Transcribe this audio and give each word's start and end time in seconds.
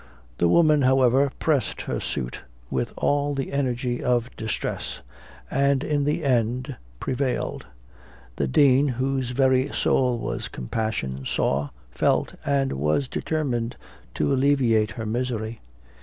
The 0.39 0.47
woman 0.47 0.81
however 0.81 1.29
pressed 1.37 1.81
her 1.81 1.99
suit 1.99 2.41
with 2.71 2.91
all 2.97 3.35
the 3.35 3.53
energy 3.53 4.03
of 4.03 4.35
distress, 4.35 5.03
and 5.51 5.83
in 5.83 6.05
the 6.05 6.23
end 6.23 6.75
prevailed. 6.99 7.67
The 8.37 8.47
dean, 8.47 8.87
whose 8.87 9.29
very 9.29 9.71
soul 9.71 10.17
was 10.17 10.47
compassion, 10.47 11.23
saw, 11.27 11.69
felt, 11.91 12.33
and 12.43 12.73
was 12.73 13.07
determined 13.07 13.77
to 14.15 14.33
alleviate 14.33 14.89
her 14.93 15.05
misery. 15.05 15.61